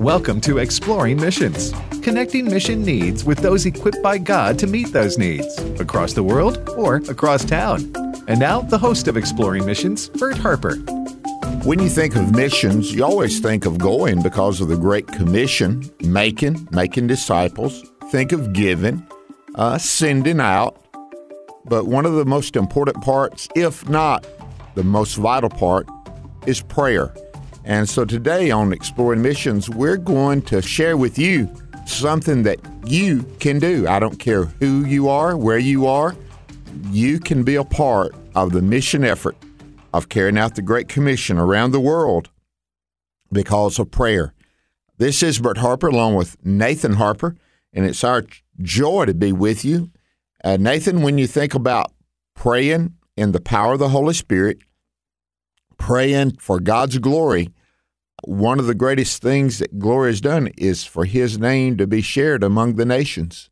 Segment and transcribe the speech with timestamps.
[0.00, 1.72] Welcome to Exploring Missions,
[2.02, 6.68] connecting mission needs with those equipped by God to meet those needs across the world
[6.76, 7.94] or across town.
[8.28, 10.74] And now, the host of Exploring Missions, Bert Harper.
[11.64, 15.90] When you think of missions, you always think of going because of the Great Commission,
[16.02, 17.82] making, making disciples.
[18.10, 19.02] Think of giving,
[19.54, 20.76] uh, sending out.
[21.64, 24.26] But one of the most important parts, if not
[24.74, 25.88] the most vital part,
[26.46, 27.14] is prayer.
[27.66, 31.52] And so today on Exploring Missions, we're going to share with you
[31.84, 33.88] something that you can do.
[33.88, 36.14] I don't care who you are, where you are,
[36.90, 39.36] you can be a part of the mission effort
[39.92, 42.30] of carrying out the Great Commission around the world
[43.32, 44.32] because of prayer.
[44.98, 47.34] This is Bert Harper along with Nathan Harper,
[47.72, 48.24] and it's our
[48.62, 49.90] joy to be with you.
[50.44, 51.92] Uh, Nathan, when you think about
[52.34, 54.58] praying in the power of the Holy Spirit,
[55.78, 57.50] praying for God's glory,
[58.24, 62.00] one of the greatest things that glory has done is for his name to be
[62.00, 63.50] shared among the nations.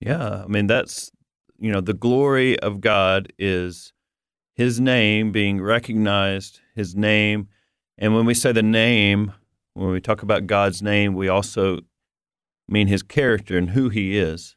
[0.00, 1.10] Yeah, I mean that's
[1.58, 3.92] you know the glory of God is
[4.54, 7.48] his name being recognized, his name,
[7.96, 9.32] and when we say the name,
[9.74, 11.80] when we talk about God's name, we also
[12.68, 14.56] mean his character and who he is,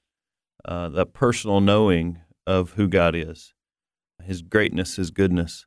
[0.66, 3.54] uh, the personal knowing of who God is,
[4.24, 5.66] his greatness, his goodness.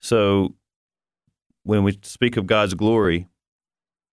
[0.00, 0.56] So
[1.64, 3.28] when we speak of God's glory,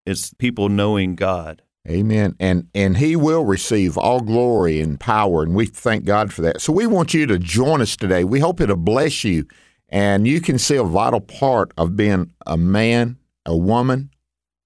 [0.06, 1.62] it's people knowing God.
[1.90, 2.36] Amen.
[2.40, 6.62] And and he will receive all glory and power and we thank God for that.
[6.62, 8.24] So we want you to join us today.
[8.24, 9.48] We hope it'll bless you
[9.90, 14.12] and you can see a vital part of being a man, a woman,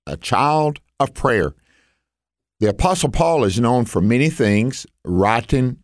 [0.06, 1.56] a child of prayer.
[2.60, 5.78] The apostle Paul is known for many things, writing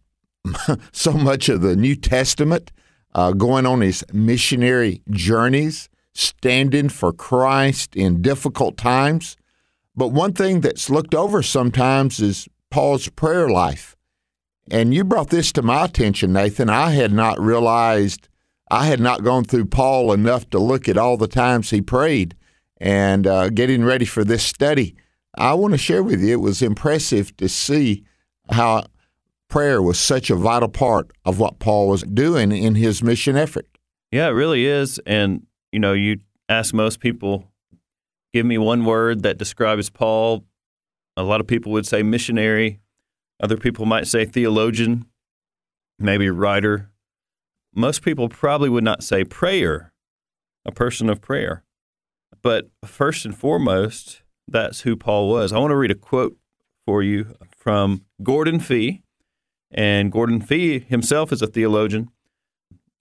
[0.91, 2.71] so much of the New Testament,
[3.13, 9.37] uh, going on his missionary journeys, standing for Christ in difficult times.
[9.95, 13.95] But one thing that's looked over sometimes is Paul's prayer life.
[14.69, 16.69] And you brought this to my attention, Nathan.
[16.69, 18.29] I had not realized,
[18.69, 22.35] I had not gone through Paul enough to look at all the times he prayed.
[22.79, 24.95] And uh, getting ready for this study,
[25.35, 28.03] I want to share with you, it was impressive to see
[28.49, 28.85] how
[29.49, 33.67] prayer was such a vital part of what Paul was doing in his mission effort.
[34.11, 34.99] Yeah, it really is.
[35.05, 37.51] And you know, you ask most people,
[38.33, 40.45] give me one word that describes Paul.
[41.17, 42.79] A lot of people would say missionary.
[43.41, 45.05] Other people might say theologian,
[45.97, 46.89] maybe writer.
[47.73, 49.93] Most people probably would not say prayer,
[50.65, 51.63] a person of prayer.
[52.41, 55.53] But first and foremost, that's who Paul was.
[55.53, 56.37] I want to read a quote
[56.85, 59.03] for you from Gordon Fee.
[59.71, 62.09] And Gordon Fee himself is a theologian,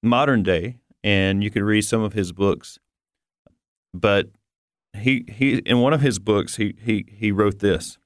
[0.02, 2.78] modern day, and you can read some of his books.
[3.92, 4.30] But
[4.96, 7.98] he he in one of his books he he he wrote this.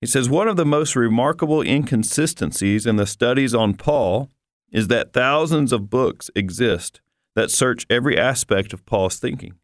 [0.00, 4.30] He says one of the most remarkable inconsistencies in the studies on Paul
[4.70, 7.00] is that thousands of books exist
[7.34, 9.54] that search every aspect of Paul's thinking,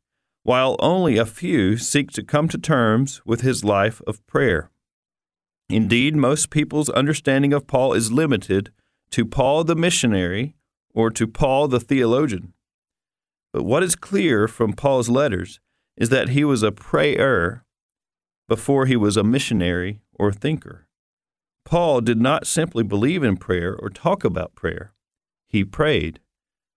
[0.43, 4.71] while only a few seek to come to terms with his life of prayer.
[5.69, 8.71] Indeed, most people's understanding of Paul is limited
[9.11, 10.55] to Paul the missionary
[10.95, 12.53] or to Paul the theologian.
[13.53, 15.61] But what is clear from Paul's letters
[15.97, 17.65] is that he was a prayer
[18.49, 20.89] before he was a missionary or thinker.
[21.65, 24.93] Paul did not simply believe in prayer or talk about prayer.
[25.49, 26.21] He prayed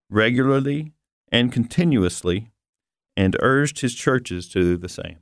[0.10, 0.94] regularly
[1.32, 2.52] and continuously
[3.18, 5.20] and urged his churches to do the same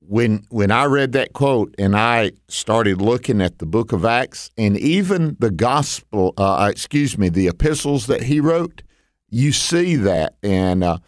[0.00, 4.50] when when I read that quote and I started looking at the book of Acts
[4.56, 8.82] and even the gospel, uh, uh, excuse me, the epistles that he wrote,
[9.28, 10.34] you see that.
[10.42, 10.98] And uh,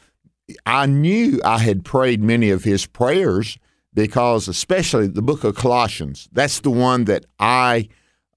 [0.66, 3.58] I knew I had prayed many of his prayers
[3.94, 7.88] because, especially the book of Colossians, that's the one that I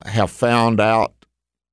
[0.05, 1.13] have found out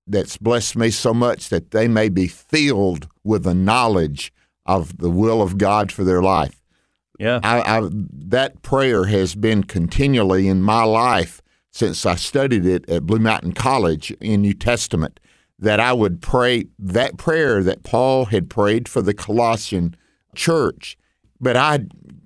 [0.06, 4.32] that's blessed me so much that they may be filled with the knowledge
[4.66, 6.59] of the will of God for their life.
[7.20, 7.38] Yeah.
[7.44, 13.04] I, I, that prayer has been continually in my life since I studied it at
[13.04, 15.20] Blue Mountain College in New Testament.
[15.58, 19.94] That I would pray that prayer that Paul had prayed for the Colossian
[20.34, 20.96] church,
[21.38, 21.80] but I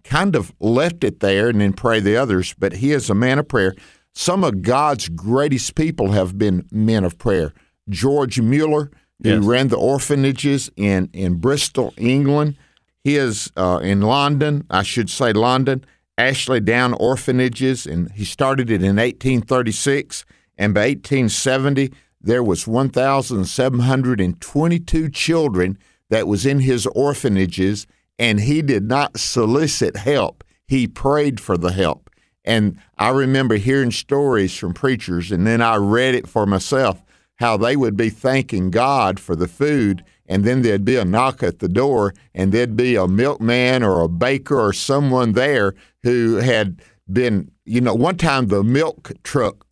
[0.04, 2.54] kind of left it there and then pray the others.
[2.56, 3.74] But he is a man of prayer.
[4.14, 7.52] Some of God's greatest people have been men of prayer.
[7.88, 9.42] George Mueller, He Yes.
[9.42, 12.54] ran the orphanages in, in Bristol, England.
[13.04, 15.84] He is uh, in London, I should say London,
[16.16, 20.24] Ashley Down Orphanages, and he started it in 1836.
[20.56, 25.78] And by 1870, there was 1,722 children
[26.08, 27.86] that was in his orphanages,
[28.18, 30.42] and he did not solicit help.
[30.66, 32.08] He prayed for the help.
[32.44, 37.02] And I remember hearing stories from preachers, and then I read it for myself
[37.36, 41.42] how they would be thanking God for the food, and then there'd be a knock
[41.42, 46.36] at the door, and there'd be a milkman or a baker or someone there who
[46.36, 46.80] had
[47.12, 49.66] been, you know, one time the milk truck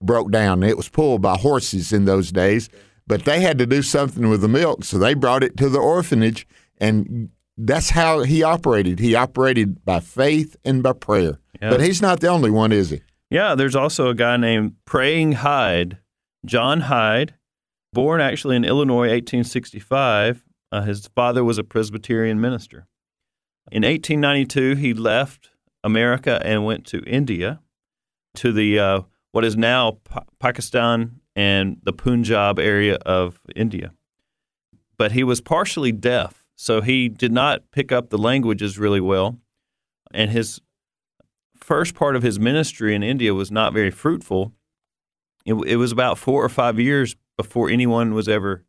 [0.00, 0.62] broke down.
[0.62, 2.68] It was pulled by horses in those days,
[3.06, 5.78] but they had to do something with the milk, so they brought it to the
[5.78, 6.46] orphanage,
[6.78, 8.98] and that's how he operated.
[8.98, 11.38] He operated by faith and by prayer.
[11.60, 11.70] Yeah.
[11.70, 13.02] But he's not the only one, is he?
[13.30, 15.98] Yeah, there's also a guy named Praying Hyde,
[16.44, 17.34] John Hyde,
[17.92, 20.44] born actually in Illinois, 1865.
[20.70, 22.86] Uh, his father was a Presbyterian minister.
[23.70, 25.50] In 1892, he left
[25.84, 27.60] America and went to India,
[28.34, 29.00] to the uh,
[29.32, 33.92] what is now Pa- Pakistan and the Punjab area of India.
[34.96, 39.38] But he was partially deaf, so he did not pick up the languages really well,
[40.12, 40.60] and his
[41.56, 44.52] first part of his ministry in India was not very fruitful.
[45.44, 48.64] It, it was about four or five years before anyone was ever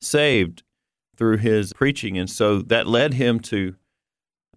[0.00, 0.64] saved
[1.16, 3.76] through his preaching, and so that led him to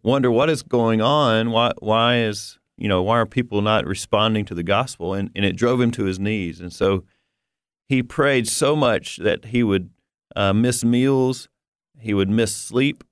[0.03, 1.51] wonder what is going on.
[1.51, 1.71] Why?
[1.79, 5.13] Why is you know why are people not responding to the gospel?
[5.13, 7.03] And and it drove him to his knees, and so
[7.87, 9.91] he prayed so much that he would
[10.35, 11.47] uh, miss meals,
[11.99, 13.03] he would miss sleep,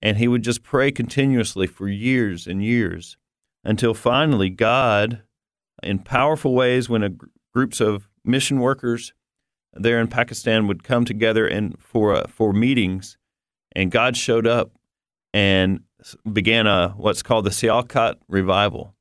[0.00, 3.16] and he would just pray continuously for years and years
[3.64, 5.22] until finally God,
[5.82, 9.12] in powerful ways, when a gr- groups of mission workers
[9.74, 13.16] there in Pakistan would come together and for uh, for meetings,
[13.74, 14.72] and God showed up
[15.32, 15.80] and
[16.30, 18.94] began a what's called the Sialkot revival,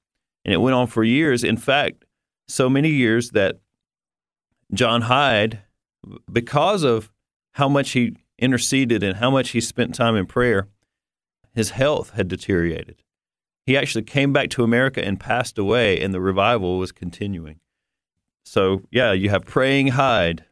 [0.45, 1.43] and it went on for years.
[1.43, 2.05] In fact,
[2.47, 3.59] so many years that
[4.73, 5.63] John Hyde,
[6.31, 7.11] because of
[7.53, 10.67] how much he interceded and how much he spent time in prayer,
[11.53, 13.03] his health had deteriorated
[13.65, 17.59] he actually came back to America and passed away, and the revival was continuing.
[18.43, 20.45] So, yeah, you have Praying Hyde.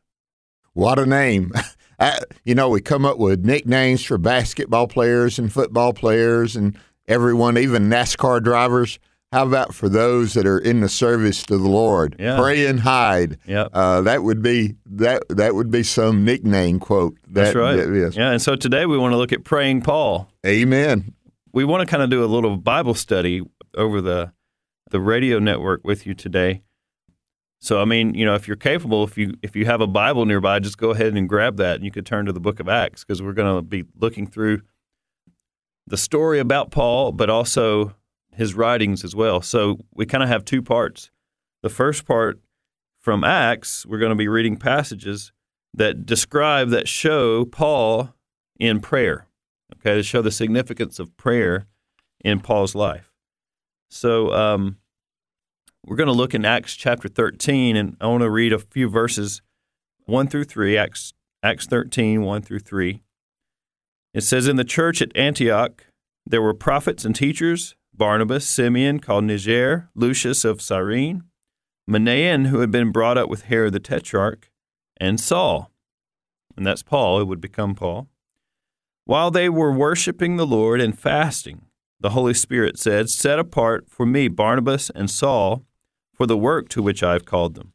[0.74, 1.52] What a name.
[2.00, 6.78] I, you know, we come up with nicknames for basketball players and football players and
[7.08, 9.00] everyone, even NASCAR drivers.
[9.32, 12.16] How about for those that are in the service to the Lord?
[12.18, 12.40] Yeah.
[12.40, 13.38] Praying Hyde.
[13.46, 13.70] Yep.
[13.74, 17.16] Uh, that would be that that would be some nickname quote.
[17.28, 17.76] That, That's right.
[17.76, 18.18] that is.
[18.18, 20.32] Yeah, and so today we want to look at Praying Paul.
[20.46, 21.14] Amen.
[21.54, 23.44] We want to kind of do a little Bible study
[23.76, 24.32] over the
[24.90, 26.64] the radio network with you today.
[27.62, 30.26] So, I mean, you know, if you're capable, if you if you have a Bible
[30.26, 32.70] nearby, just go ahead and grab that, and you could turn to the Book of
[32.70, 34.62] Acts because we're going to be looking through
[35.86, 37.96] the story about Paul, but also
[38.34, 39.42] his writings as well.
[39.42, 41.12] So we kind of have two parts.
[41.62, 42.40] The first part
[43.00, 45.34] from Acts, we're going to be reading passages
[45.74, 48.14] that describe that show Paul
[48.60, 49.28] in prayer.
[49.76, 51.68] Okay, to show the significance of prayer
[52.22, 53.14] in Paul's life.
[53.90, 54.78] So um,
[55.86, 58.90] we're going to look in Acts chapter 13, and I want to read a few
[58.90, 59.42] verses
[60.06, 63.02] 1 through 3, Acts, Acts 13, 1 through 3.
[64.14, 65.86] It says, In the church at Antioch,
[66.26, 71.24] there were prophets and teachers Barnabas, Simeon, called Niger, Lucius of Cyrene,
[71.90, 74.50] Manaen, who had been brought up with Herod the Tetrarch,
[74.98, 75.72] and Saul.
[76.56, 78.08] And that's Paul, it would become Paul.
[79.06, 81.66] While they were worshiping the Lord and fasting,
[82.00, 85.66] the Holy Spirit said, Set apart for me Barnabas and Saul
[86.20, 87.72] for the work to which I have called them.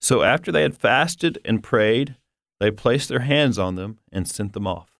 [0.00, 2.14] So after they had fasted and prayed,
[2.60, 5.00] they placed their hands on them and sent them off.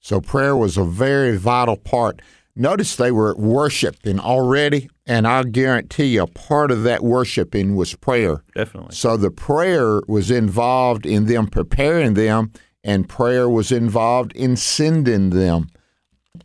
[0.00, 2.20] So prayer was a very vital part.
[2.56, 7.94] Notice they were worshiping already, and I guarantee you, a part of that worshiping was
[7.94, 8.42] prayer.
[8.56, 8.96] Definitely.
[8.96, 12.50] So the prayer was involved in them preparing them,
[12.82, 15.68] and prayer was involved in sending them.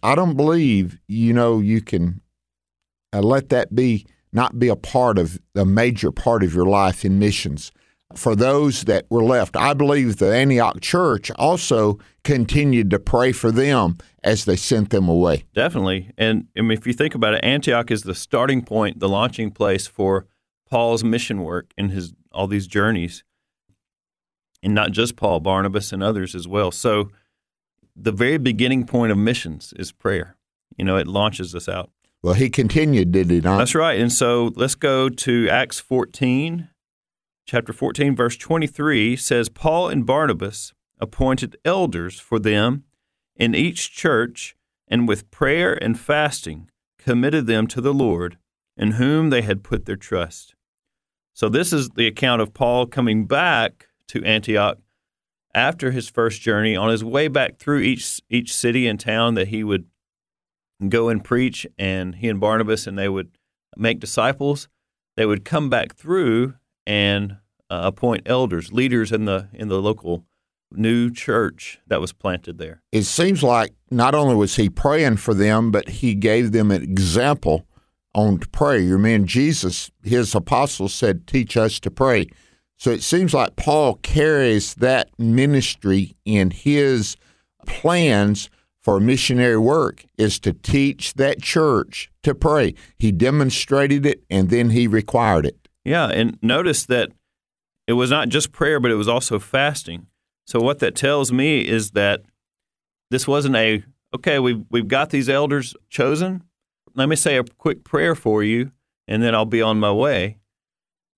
[0.04, 2.22] I don't believe, you know, you can
[3.12, 4.06] uh, let that be
[4.38, 7.72] not be a part of a major part of your life in missions.
[8.16, 13.52] For those that were left, I believe the Antioch church also continued to pray for
[13.52, 15.46] them as they sent them away.
[15.54, 16.12] Definitely.
[16.18, 19.88] And mean, if you think about it, Antioch is the starting point, the launching place
[19.88, 20.28] for
[20.70, 23.24] Paul's mission work and his all these journeys.
[24.62, 26.72] And not just Paul, Barnabas and others as well.
[26.72, 27.10] So
[27.96, 30.38] the very beginning point of missions is prayer.
[30.78, 31.90] You know, it launches us out.
[32.28, 33.58] Well, he continued, did he not?
[33.58, 33.98] That's right.
[33.98, 36.68] And so let's go to Acts 14,
[37.46, 42.84] chapter 14, verse 23 says, Paul and Barnabas appointed elders for them
[43.38, 44.58] in each church,
[44.90, 48.38] and with prayer and fasting committed them to the Lord,
[48.76, 50.54] in whom they had put their trust.
[51.34, 54.80] So, this is the account of Paul coming back to Antioch
[55.56, 59.48] after his first journey, on his way back through each, each city and town that
[59.48, 59.86] he would
[60.88, 63.38] go and preach, and he and Barnabas and they would
[63.76, 64.68] make disciples.
[65.16, 66.56] They would come back through
[66.86, 67.38] and
[67.70, 70.26] uh, appoint elders, leaders in the in the local
[70.72, 72.82] new church that was planted there.
[72.92, 76.84] It seems like not only was he praying for them, but he gave them an
[76.84, 77.66] example
[78.14, 78.80] on to pray.
[78.80, 82.28] Your man Jesus, his apostles said, "Teach us to pray."
[82.78, 87.18] So it seems like Paul carries that ministry in his
[87.66, 88.50] plans
[88.88, 92.74] for missionary work is to teach that church to pray.
[92.98, 95.68] He demonstrated it and then he required it.
[95.84, 97.12] Yeah, and notice that
[97.86, 100.08] it was not just prayer, but it was also fasting.
[100.46, 102.22] So what that tells me is that
[103.12, 103.84] this wasn't a
[104.16, 106.46] okay, we've we've got these elders chosen.
[106.96, 108.72] Let me say a quick prayer for you,
[109.06, 110.38] and then I'll be on my way.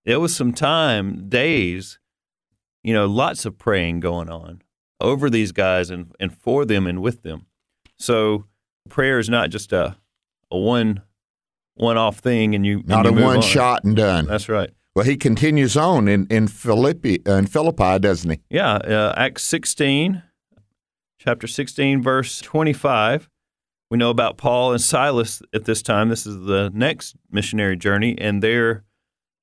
[0.05, 1.99] There was some time, days,
[2.83, 4.63] you know, lots of praying going on
[4.99, 7.45] over these guys and, and for them and with them.
[7.99, 8.45] So
[8.89, 9.97] prayer is not just a
[10.51, 11.01] a one
[11.75, 13.41] one off thing, and you not and a you move one on.
[13.41, 14.25] shot and done.
[14.25, 14.69] That's right.
[14.95, 18.39] Well, he continues on in in Philippi uh, in Philippi, doesn't he?
[18.49, 20.23] Yeah, uh, Acts sixteen,
[21.19, 23.29] chapter sixteen, verse twenty-five.
[23.91, 26.09] We know about Paul and Silas at this time.
[26.09, 28.83] This is the next missionary journey, and they're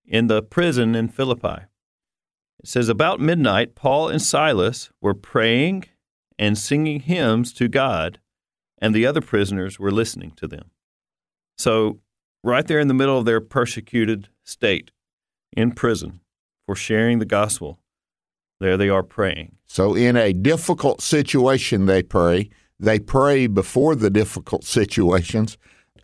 [0.06, 1.64] in the prison in Philippi.
[2.60, 5.86] It says, About midnight, Paul and Silas were praying
[6.38, 8.20] and singing hymns to God,
[8.78, 10.70] and the other prisoners were listening to them.
[11.58, 12.00] So,
[12.42, 14.90] right there in the middle of their persecuted state,
[15.56, 16.20] in prison,
[16.66, 17.80] for sharing the gospel,
[18.60, 19.56] there they are praying.
[19.66, 22.50] So, in a difficult situation, they pray.
[22.78, 25.56] They pray before the difficult situations.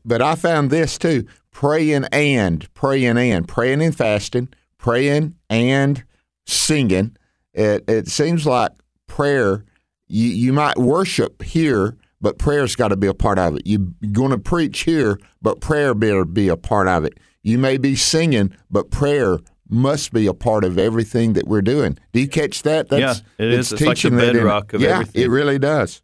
[0.04, 4.48] But I found this too praying and, praying and, praying and fasting,
[4.78, 6.02] praying and
[6.46, 7.16] singing.
[7.52, 8.72] It, it seems like
[9.06, 9.64] prayer,
[10.08, 13.62] you, you might worship here, but prayer's got to be a part of it.
[13.66, 17.18] You're going to preach here, but prayer better be a part of it.
[17.42, 19.38] You may be singing, but prayer
[19.68, 21.98] must be a part of everything that we're doing.
[22.12, 22.86] Do you catch that?
[22.92, 23.72] Yeah, it is.
[23.72, 25.22] It's like the that in- bedrock of yeah, everything.
[25.22, 26.00] it really does.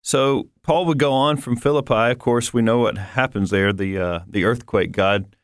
[0.00, 2.12] So Paul would go on from Philippi.
[2.12, 3.72] Of course, we know what happens there.
[3.72, 4.92] The uh, the earthquake.
[4.92, 5.36] God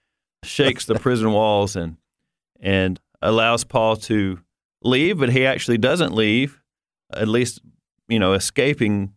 [0.43, 1.99] shakes the prison walls and
[2.61, 4.39] and allows Paul to
[4.83, 6.63] leave, but he actually doesn't leave.
[7.13, 7.61] At least,
[8.09, 9.13] you know, escaping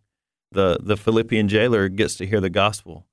[0.52, 3.06] the the Philippian jailer gets to hear the gospel,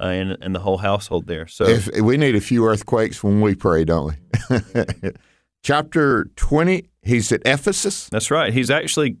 [0.00, 1.46] uh, and and the whole household there.
[1.46, 4.14] So If we need a few earthquakes when we pray, don't
[4.50, 5.10] we?
[5.62, 8.10] Chapter 20, he's at Ephesus.
[8.10, 8.52] That's right.
[8.52, 9.16] He's actually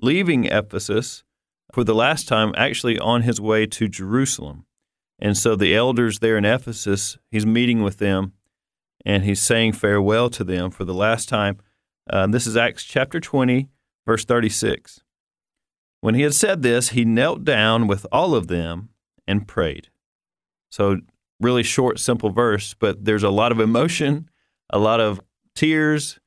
[0.00, 1.22] leaving Ephesus
[1.70, 4.64] for the last time, actually on his way to Jerusalem.
[5.18, 8.32] And so the elders there in Ephesus, he's meeting with them
[9.04, 11.58] and he's saying farewell to them for the last time.
[12.08, 13.68] Uh, this is Acts chapter 20,
[14.06, 15.00] verse 36.
[16.02, 18.90] When he had said this, he knelt down with all of them
[19.26, 19.88] and prayed.
[20.70, 20.98] So,
[21.40, 24.28] really short, simple verse, but there's a lot of emotion,
[24.70, 25.20] a lot of
[25.54, 26.18] tears,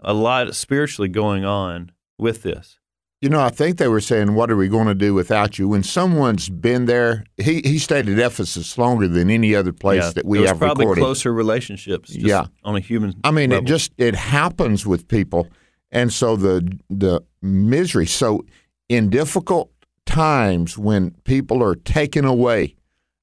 [0.00, 2.78] a lot spiritually going on with this.
[3.22, 5.68] You know, I think they were saying, What are we going to do without you?
[5.68, 10.10] When someone's been there, he, he stayed at Ephesus longer than any other place Yeah,
[10.10, 11.00] that we have probably recorded.
[11.00, 12.10] closer relationships.
[12.10, 12.44] Just Yeah.
[12.62, 13.14] on a human.
[13.24, 13.64] I mean, level.
[13.64, 15.48] it just it happens with people,
[15.90, 18.04] and so the the misery.
[18.04, 18.44] So
[18.88, 19.70] in difficult
[20.06, 22.76] times when people are taken away,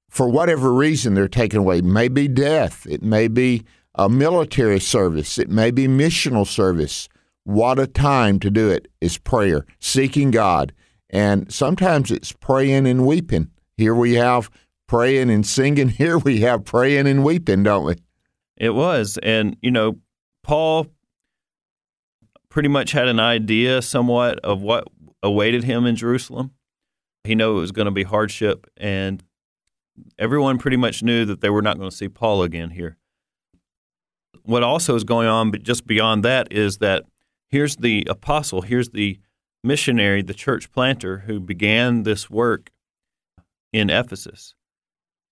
[0.10, 3.64] for whatever reason they're taken away, it may be death, it may be
[3.96, 7.08] a military service, it may be missional service.
[7.44, 10.74] What a time to do it is prayer, seeking God,
[11.10, 13.50] and sometimes it's praying and weeping.
[13.78, 14.50] Here we have
[14.88, 15.90] praying and singing.
[16.04, 17.96] Here we have praying and weeping, don't we?
[18.58, 19.18] It was.
[19.24, 19.98] And, you know,
[20.44, 20.88] Paul
[22.50, 24.88] pretty much had an idea somewhat of what
[25.24, 26.52] awaited him in Jerusalem.
[27.24, 29.24] He knew it was going to be hardship, and
[30.18, 32.98] everyone pretty much knew that they were not going to see Paul again here.
[34.44, 37.04] What also is going on, but just beyond that, is that
[37.50, 39.20] here's the apostle, here's the
[39.64, 42.72] missionary, the church planter who began this work
[43.72, 44.56] in Ephesus.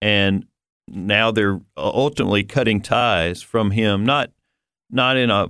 [0.01, 0.46] And
[0.88, 4.31] now they're ultimately cutting ties from him, not
[4.89, 5.48] not in a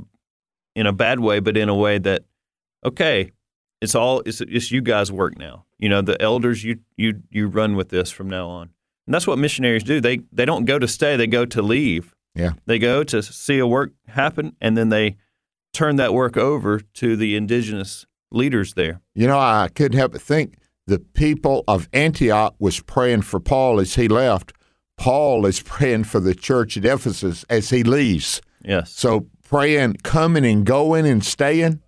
[0.75, 2.24] in a bad way, but in a way that
[2.86, 3.31] okay,
[3.81, 5.65] it's all it's it's you guys' work now.
[5.77, 8.69] You know, the elders you you you run with this from now on.
[9.07, 10.00] And that's what missionaries do.
[10.01, 12.15] They they don't go to stay, they go to leave.
[12.36, 12.53] Yeah.
[12.65, 15.17] They go to see a work happen and then they
[15.74, 19.01] turn that work over to the indigenous leaders there.
[19.15, 20.57] You know, I couldn't help but think
[20.88, 24.53] the people of Antioch was praying for Paul as he left.
[24.98, 28.41] Paul is praying for the church at Ephesus as he leaves.
[28.63, 28.91] Yes.
[28.91, 31.81] So praying, coming and going and staying,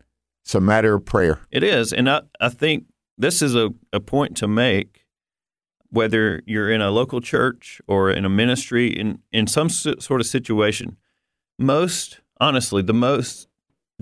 [0.51, 1.39] it's a matter of prayer.
[1.49, 1.93] It is.
[1.93, 2.83] And I, I think
[3.17, 5.05] this is a, a point to make
[5.91, 10.27] whether you're in a local church or in a ministry, in, in some sort of
[10.27, 10.97] situation.
[11.57, 13.47] Most, honestly, the most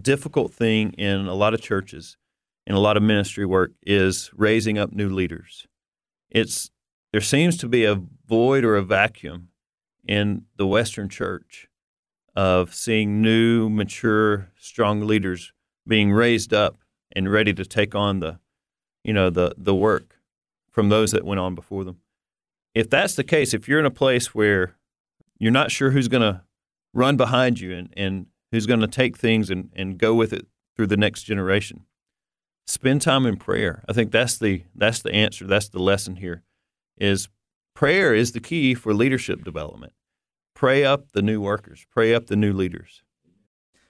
[0.01, 2.17] difficult thing in a lot of churches,
[2.65, 5.67] in a lot of ministry work, is raising up new leaders.
[6.31, 6.71] It's
[7.11, 9.49] there seems to be a void or a vacuum
[10.07, 11.67] in the Western church
[12.35, 15.53] of seeing new, mature, strong leaders
[15.89, 16.77] being raised up
[17.11, 18.39] and ready to take on the,
[19.03, 20.15] you know, the the work
[20.71, 21.97] from those that went on before them.
[22.73, 24.75] If that's the case, if you're in a place where
[25.39, 26.43] you're not sure who's going to
[26.93, 30.47] run behind you and, and who's going to take things and, and go with it
[30.75, 31.85] through the next generation,
[32.67, 33.83] spend time in prayer.
[33.89, 35.45] I think that's the that's the answer.
[35.45, 36.43] That's the lesson here.
[36.97, 37.29] Is
[37.73, 39.93] prayer is the key for leadership development.
[40.53, 41.85] Pray up the new workers.
[41.91, 43.01] Pray up the new leaders.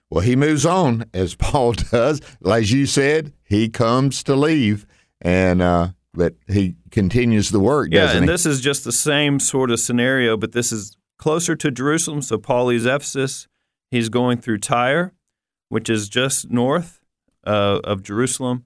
[0.10, 2.22] Well, he moves on as Paul does.
[2.46, 4.86] As you said, he comes to leave,
[5.22, 7.89] and uh, but he continues the work.
[7.92, 8.28] Yeah, and he?
[8.28, 12.22] this is just the same sort of scenario, but this is closer to Jerusalem.
[12.22, 13.48] So Paul leaves Ephesus.
[13.92, 15.13] He's going through Tyre,
[15.70, 17.00] which is just north
[17.46, 18.66] uh, of Jerusalem,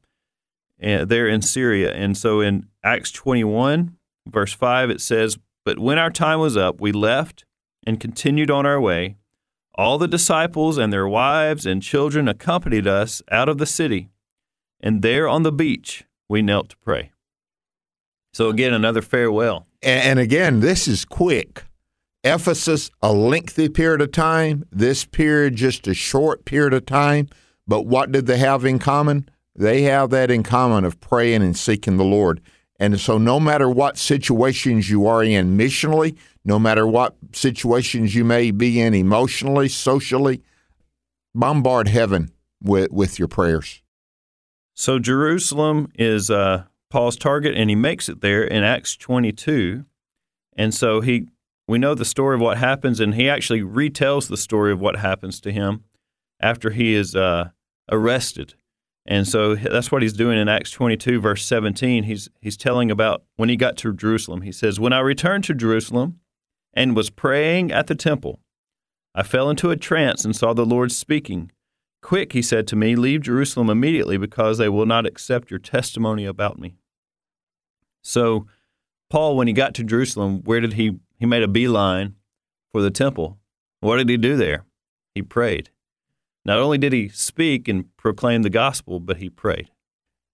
[0.79, 1.93] and there in Syria.
[1.93, 3.97] And so in Acts 21,
[4.27, 7.45] verse 5, it says, But when our time was up, we left
[7.85, 9.17] and continued on our way.
[9.75, 14.09] All the disciples and their wives and children accompanied us out of the city,
[14.79, 17.11] and there on the beach we knelt to pray.
[18.33, 19.67] So again, another farewell.
[19.81, 21.63] And again, this is quick.
[22.23, 24.65] Ephesus, a lengthy period of time.
[24.71, 27.27] This period, just a short period of time.
[27.67, 29.29] But what did they have in common?
[29.55, 32.41] They have that in common of praying and seeking the Lord.
[32.79, 38.23] And so, no matter what situations you are in missionally, no matter what situations you
[38.23, 40.41] may be in emotionally, socially,
[41.34, 43.82] bombard heaven with, with your prayers.
[44.75, 49.86] So, Jerusalem is uh, Paul's target, and he makes it there in Acts 22.
[50.56, 51.27] And so, he
[51.67, 54.97] we know the story of what happens, and he actually retells the story of what
[54.97, 55.86] happens to him
[56.41, 57.49] after he is uh,
[57.89, 58.56] arrested.
[59.06, 62.03] And so that's what he's doing in Acts 22, verse 17.
[62.03, 64.41] He's, he's telling about when he got to Jerusalem.
[64.41, 66.19] He says, When I returned to Jerusalem
[66.73, 68.39] and was praying at the temple,
[69.15, 71.51] I fell into a trance and saw the Lord speaking.
[72.01, 76.25] Quick, he said to me, leave Jerusalem immediately because they will not accept your testimony
[76.25, 76.75] about me.
[78.03, 78.47] So,
[79.09, 80.99] Paul, when he got to Jerusalem, where did he?
[81.17, 82.15] He made a beeline
[82.71, 83.38] for the temple.
[83.79, 84.65] What did he do there?
[85.15, 85.69] He prayed.
[86.43, 89.69] Not only did he speak and proclaim the gospel, but he prayed.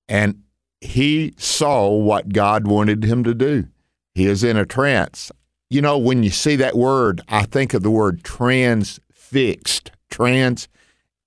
[0.08, 0.44] And
[0.82, 3.68] he saw what God wanted him to do.
[4.16, 5.32] He is in a trance.
[5.70, 10.68] You know, when you see that word, I think of the word transfixed, trans,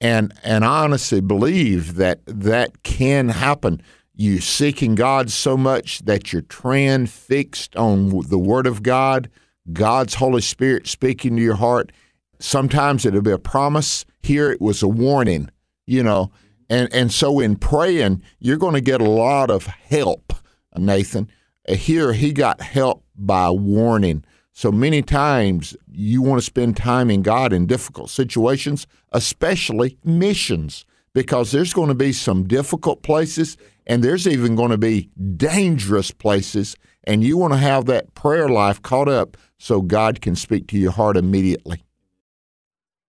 [0.01, 3.81] and and I honestly believe that that can happen.
[4.15, 9.31] You seeking God so much that you're transfixed on the Word of God,
[9.73, 11.93] God's Holy Spirit speaking to your heart.
[12.41, 14.05] Sometimes it'll be a promise.
[14.23, 15.51] Here it was a warning,
[15.87, 16.33] you know.
[16.69, 20.33] And and so in praying, you're going to get a lot of help,
[20.77, 21.31] Nathan.
[21.69, 24.25] Here he got help by warning.
[24.53, 30.85] So many times you want to spend time in God in difficult situations, especially missions,
[31.15, 36.11] because there's going to be some difficult places and there's even going to be dangerous
[36.11, 36.77] places.
[37.05, 40.79] And you want to have that prayer life caught up so God can speak to
[40.79, 41.85] your heart immediately.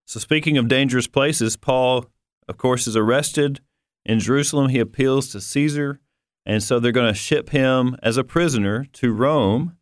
[0.05, 2.05] So, speaking of dangerous places, Paul,
[2.47, 3.61] of course, is arrested
[4.05, 4.69] in Jerusalem.
[4.69, 5.99] He appeals to Caesar.
[6.45, 9.77] And so they're going to ship him as a prisoner to Rome.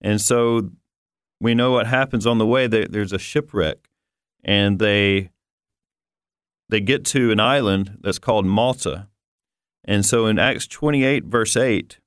[0.00, 0.70] And so
[1.40, 2.66] we know what happens on the way.
[2.66, 3.88] There's a shipwreck,
[4.42, 5.30] and they
[6.68, 9.08] they get to an island that's called Malta.
[9.84, 11.98] And so in Acts 28, verse 8,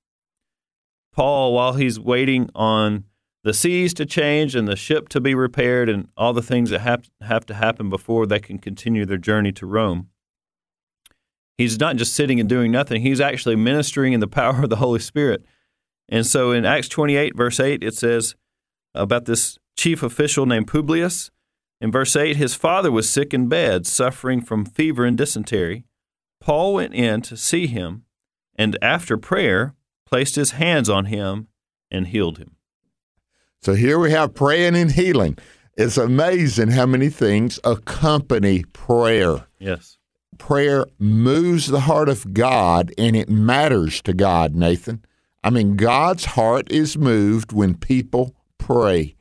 [1.13, 3.06] Paul, while he's waiting on
[3.43, 6.82] the seas to change and the ship to be repaired and all the things that
[6.82, 10.10] have, have to happen before they can continue their journey to Rome,
[11.58, 13.02] he's not just sitting and doing nothing.
[13.02, 15.45] He's actually ministering in the power of the Holy Spirit.
[16.10, 18.36] And so in Acts 28, verse 8, it says,
[18.93, 21.30] about this chief official named Publius.
[21.80, 25.84] In verse 8, his father was sick in bed, suffering from fever and dysentery.
[26.39, 28.06] Paul went in to see him,
[28.56, 31.48] and after prayer, placed his hands on him
[31.91, 32.56] and healed him.
[33.62, 35.38] So here we have praying and healing.
[35.78, 39.48] It's amazing how many things accompany prayer.
[39.60, 39.98] Yes.
[40.38, 45.04] prayer moves the heart of God and it matters to God, Nathan.
[45.47, 49.15] I mean, God's heart is moved when people pray.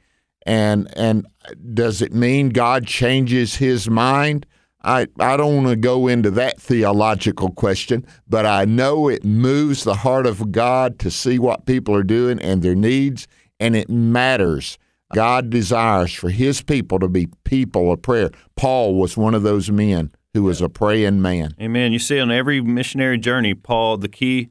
[0.45, 1.25] And and
[1.73, 4.45] does it mean God changes his mind?
[4.83, 9.85] I, I don't want to go into that theological question, but I know it moves
[9.85, 13.29] the heart of God to see what people are doing and their needs,
[13.61, 14.79] and it matters.
[15.15, 18.31] God desires for his people to be people of prayer.
[18.57, 21.55] Paul was one of those men who was a praying man.
[21.61, 21.93] Amen.
[21.93, 24.51] You see, on every missionary journey, Paul, the key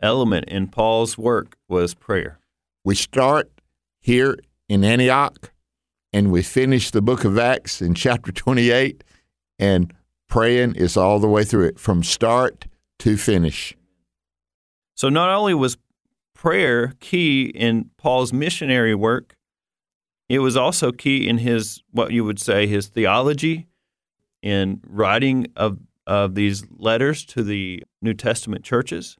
[0.00, 2.38] element in Paul's work was prayer.
[2.84, 3.50] We start
[4.00, 5.52] here in Antioch
[6.12, 9.04] and we finish the book of Acts in chapter 28,
[9.58, 9.92] and
[10.28, 12.66] praying is all the way through it from start
[13.00, 13.76] to finish.
[14.94, 15.78] So, not only was
[16.34, 19.36] prayer key in Paul's missionary work,
[20.28, 23.66] it was also key in his, what you would say, his theology,
[24.42, 29.16] in writing of, of these letters to the New Testament churches.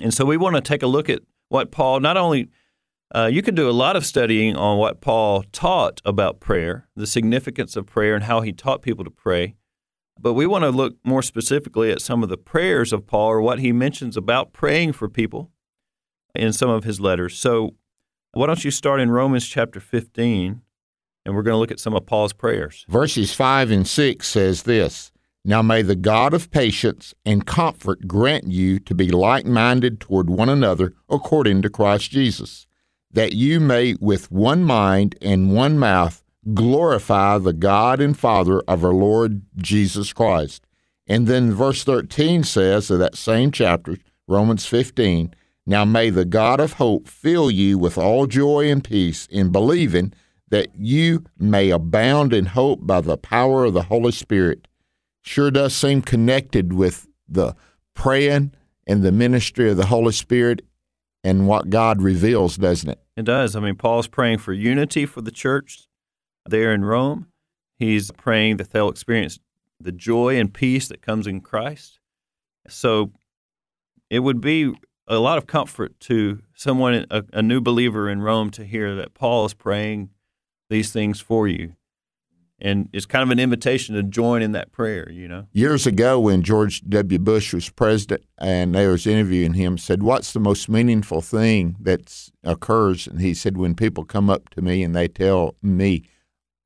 [0.00, 2.48] And so we want to take a look at what Paul not only
[3.14, 7.06] uh, you can do a lot of studying on what Paul taught about prayer, the
[7.06, 9.54] significance of prayer, and how he taught people to pray.
[10.18, 13.40] But we want to look more specifically at some of the prayers of Paul or
[13.40, 15.50] what he mentions about praying for people
[16.34, 17.38] in some of his letters.
[17.38, 17.74] So,
[18.32, 20.60] why don't you start in Romans chapter 15,
[21.24, 22.84] and we're going to look at some of Paul's prayers.
[22.88, 25.12] Verses 5 and 6 says this
[25.44, 30.30] Now may the God of patience and comfort grant you to be like minded toward
[30.30, 32.66] one another according to Christ Jesus
[33.14, 38.84] that you may with one mind and one mouth glorify the God and Father of
[38.84, 40.66] our Lord Jesus Christ.
[41.06, 45.32] And then verse 13 says of that same chapter, Romans 15,
[45.64, 50.12] Now may the God of hope fill you with all joy and peace in believing
[50.48, 54.66] that you may abound in hope by the power of the Holy Spirit.
[55.24, 57.56] Sure does seem connected with the
[57.94, 58.52] praying
[58.86, 60.60] and the ministry of the Holy Spirit
[61.24, 63.00] and what God reveals, doesn't it?
[63.16, 63.56] It does.
[63.56, 65.88] I mean, Paul's praying for unity for the church
[66.44, 67.28] there in Rome.
[67.78, 69.38] He's praying that they'll experience
[69.80, 72.00] the joy and peace that comes in Christ.
[72.68, 73.10] So
[74.10, 74.74] it would be
[75.08, 79.14] a lot of comfort to someone, a, a new believer in Rome, to hear that
[79.14, 80.10] Paul is praying
[80.68, 81.76] these things for you
[82.64, 85.46] and it's kind of an invitation to join in that prayer you know?
[85.52, 87.18] Years ago when george w.
[87.18, 92.30] Bush was president and they was interviewing him said what's the most meaningful thing that
[92.42, 93.06] occurs?
[93.06, 96.04] And he said when people come up to me and they tell me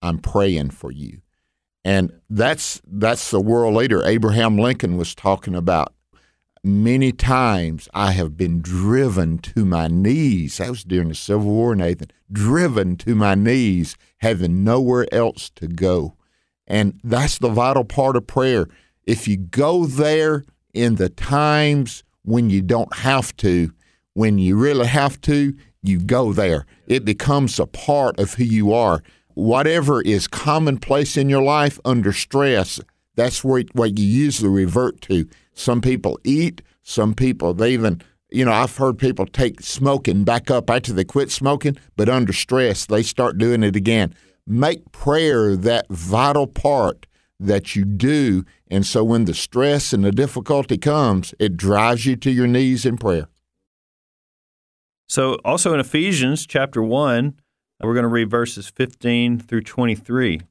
[0.00, 1.20] i'm praying for you.
[1.84, 5.92] And that's that's the world leader abraham lincoln was talking about
[6.68, 10.58] many times I have been driven to my knees.
[10.58, 12.10] That was during the Civil War, Nathan.
[12.30, 16.14] Driven to my knees, having nowhere else to go.
[16.66, 18.68] And that's the vital part of prayer.
[19.06, 23.72] If you go there in the times when you don't have to,
[24.14, 26.66] when you really have to, you go there.
[26.86, 29.02] It becomes a part of who you are.
[29.34, 32.80] Whatever is commonplace in your life under stress,
[33.14, 35.28] that's where what you usually revert to.
[35.58, 36.62] Some people eat.
[36.82, 41.04] Some people, they even, you know, I've heard people take smoking back up after they
[41.04, 44.14] quit smoking, but under stress, they start doing it again.
[44.46, 47.06] Make prayer that vital part
[47.40, 48.44] that you do.
[48.70, 52.86] And so when the stress and the difficulty comes, it drives you to your knees
[52.86, 53.28] in prayer.
[55.08, 57.34] So, also in Ephesians chapter 1,
[57.82, 60.42] we're going to read verses 15 through 23.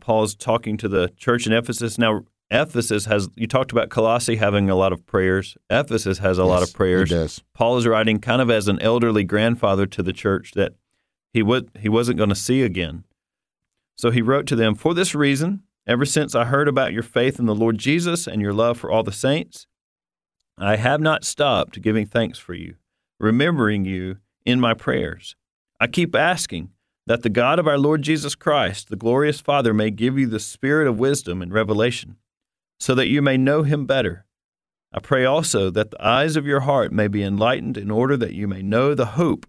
[0.00, 1.98] Paul's talking to the church in Ephesus.
[1.98, 5.56] Now, Ephesus has, you talked about Colossae having a lot of prayers.
[5.68, 7.12] Ephesus has a yes, lot of prayers.
[7.12, 7.42] It does.
[7.54, 10.74] Paul is writing kind of as an elderly grandfather to the church that
[11.32, 13.04] he, would, he wasn't going to see again.
[13.96, 17.38] So he wrote to them, For this reason, ever since I heard about your faith
[17.38, 19.66] in the Lord Jesus and your love for all the saints,
[20.56, 22.76] I have not stopped giving thanks for you,
[23.20, 25.36] remembering you in my prayers.
[25.78, 26.70] I keep asking
[27.06, 30.40] that the God of our Lord Jesus Christ, the glorious Father, may give you the
[30.40, 32.16] spirit of wisdom and revelation
[32.78, 34.24] so that you may know him better.
[34.92, 38.34] I pray also that the eyes of your heart may be enlightened in order that
[38.34, 39.46] you may know the hope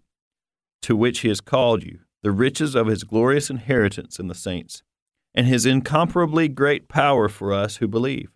[0.81, 4.83] to which he has called you, the riches of his glorious inheritance in the saints,
[5.33, 8.31] and his incomparably great power for us who believe.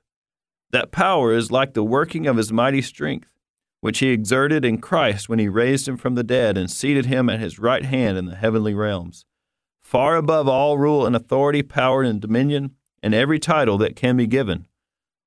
[0.71, 3.29] That power is like the working of his mighty strength,
[3.81, 7.29] which he exerted in Christ when he raised him from the dead and seated him
[7.29, 9.25] at his right hand in the heavenly realms,
[9.81, 14.25] far above all rule and authority, power and dominion, and every title that can be
[14.25, 14.67] given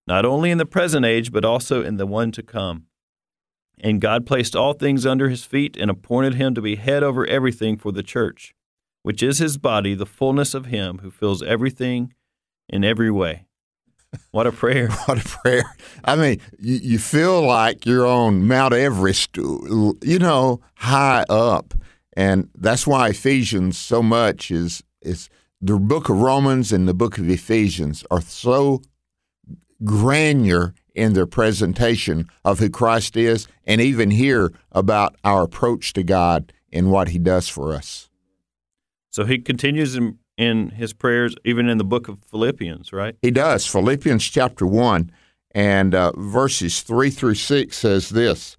[0.07, 2.87] not only in the present age, but also in the one to come.
[3.79, 7.27] And God placed all things under his feet and appointed him to be head over
[7.27, 8.55] everything for the church,
[9.03, 12.15] which is his body, the fullness of him who fills everything
[12.69, 13.47] in every way.
[14.31, 14.89] What a prayer.
[15.07, 15.65] What a prayer.
[16.05, 21.75] I mean, you, you feel like you're on Mount Everest, you know, high up.
[22.17, 25.29] And that's why Ephesians so much is is
[25.61, 28.81] the book of Romans and the book of Ephesians are so
[29.85, 36.03] granular in their presentation of who Christ is and even here about our approach to
[36.03, 38.09] God and what he does for us.
[39.11, 43.17] So he continues in, in his prayers even in the book of Philippians, right?
[43.23, 43.67] He does.
[43.67, 45.11] Philippians chapter 1
[45.53, 48.57] and uh, verses 3 through 6 says this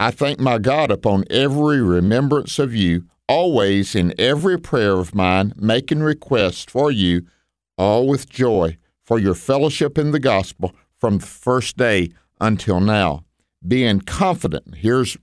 [0.00, 5.52] I thank my God upon every remembrance of you, always in every prayer of mine,
[5.56, 7.26] making request for you,
[7.78, 13.24] all with joy, for your fellowship in the gospel from the first day until now.
[13.66, 15.16] Being confident, here's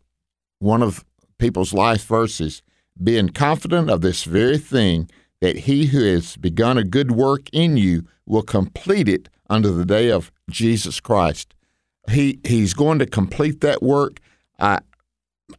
[0.60, 1.04] one of
[1.38, 2.62] people's life verses
[3.02, 7.78] being confident of this very thing, that he who has begun a good work in
[7.78, 11.54] you will complete it unto the day of Jesus Christ.
[12.10, 14.20] He he's going to complete that work.
[14.60, 14.80] I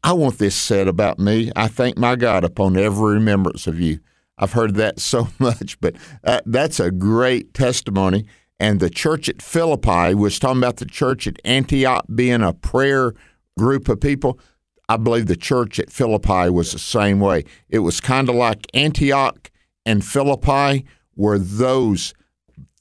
[0.03, 1.51] I want this said about me.
[1.57, 4.01] I thank my God upon every remembrance of you.
[4.43, 8.27] I've heard that so much, but uh, that's a great testimony.
[8.59, 13.15] And the church at Philippi was talking about the church at Antioch being a prayer
[13.57, 14.41] group of people.
[14.89, 17.45] I believe the church at Philippi was the same way.
[17.69, 19.51] It was kind of like Antioch
[19.87, 22.13] and Philippi were those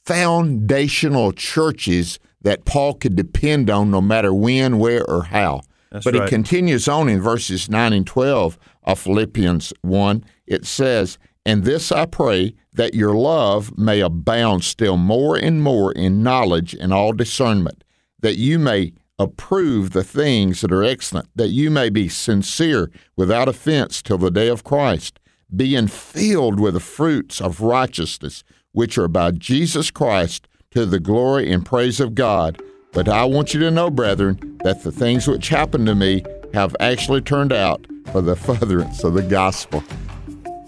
[0.03, 5.61] foundational churches that Paul could depend on no matter when, where, or how.
[5.91, 6.23] That's but right.
[6.23, 10.25] he continues on in verses 9 and 12 of Philippians 1.
[10.47, 15.91] It says, And this I pray, that your love may abound still more and more
[15.91, 17.83] in knowledge and all discernment,
[18.19, 23.47] that you may approve the things that are excellent, that you may be sincere without
[23.47, 25.19] offense till the day of Christ,
[25.53, 31.51] being filled with the fruits of righteousness, which are by Jesus Christ to the glory
[31.51, 32.61] and praise of God.
[32.93, 36.23] But I want you to know, brethren, that the things which happened to me
[36.53, 39.83] have actually turned out for the furtherance of the gospel.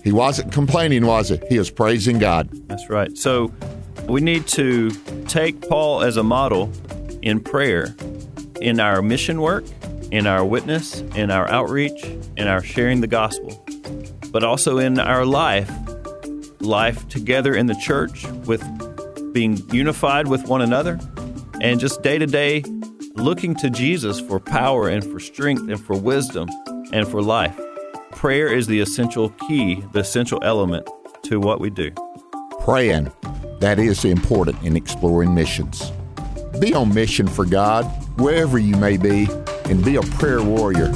[0.04, 1.40] He wasn't complaining, was he?
[1.50, 2.50] He was praising God.
[2.68, 3.18] That's right.
[3.18, 3.54] So
[4.08, 4.92] we need to
[5.28, 6.72] take Paul as a model
[7.22, 7.96] in prayer,
[8.60, 9.64] in our mission work,
[10.12, 12.04] in our witness, in our outreach,
[12.36, 13.66] in our sharing the gospel,
[14.32, 15.72] but also in our life,
[16.60, 18.62] life together in the church with
[19.34, 21.00] being unified with one another,
[21.62, 22.64] and just day to day
[23.16, 26.50] looking to Jesus for power and for strength and for wisdom
[26.92, 27.58] and for life.
[28.24, 30.90] Prayer is the essential key, the essential element
[31.24, 31.92] to what we do.
[32.62, 33.12] Praying,
[33.60, 35.92] that is important in exploring missions.
[36.58, 37.84] Be on mission for God
[38.18, 39.28] wherever you may be
[39.66, 40.94] and be a prayer warrior